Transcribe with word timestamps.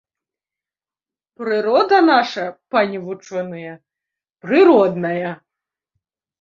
Прырода 1.37 1.99
наша, 2.09 2.45
пане 2.73 2.97
вучоныя, 3.05 3.71
прыродная. 4.41 5.29